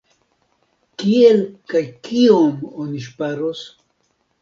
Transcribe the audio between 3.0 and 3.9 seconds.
ŝparos?